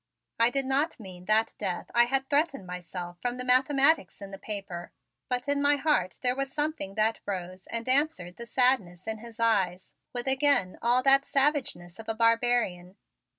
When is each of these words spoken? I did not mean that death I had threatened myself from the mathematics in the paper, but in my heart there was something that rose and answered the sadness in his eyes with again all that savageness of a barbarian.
I 0.39 0.49
did 0.49 0.65
not 0.65 0.99
mean 0.99 1.25
that 1.25 1.53
death 1.59 1.91
I 1.93 2.05
had 2.05 2.27
threatened 2.27 2.65
myself 2.65 3.21
from 3.21 3.37
the 3.37 3.43
mathematics 3.43 4.19
in 4.19 4.31
the 4.31 4.39
paper, 4.39 4.91
but 5.29 5.47
in 5.47 5.61
my 5.61 5.75
heart 5.75 6.17
there 6.23 6.35
was 6.35 6.51
something 6.51 6.95
that 6.95 7.19
rose 7.27 7.67
and 7.67 7.87
answered 7.87 8.37
the 8.37 8.47
sadness 8.47 9.05
in 9.05 9.19
his 9.19 9.39
eyes 9.39 9.93
with 10.11 10.25
again 10.25 10.79
all 10.81 11.03
that 11.03 11.23
savageness 11.23 11.99
of 11.99 12.09
a 12.09 12.15
barbarian. 12.15 12.97